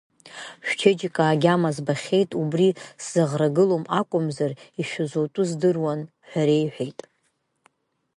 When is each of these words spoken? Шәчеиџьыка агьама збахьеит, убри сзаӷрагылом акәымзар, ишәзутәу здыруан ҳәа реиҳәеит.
Шәчеиџьыка 0.67 1.23
агьама 1.31 1.69
збахьеит, 1.75 2.31
убри 2.41 2.69
сзаӷрагылом 3.03 3.83
акәымзар, 3.99 4.51
ишәзутәу 4.81 5.43
здыруан 5.49 6.01
ҳәа 6.29 6.41
реиҳәеит. 6.47 6.99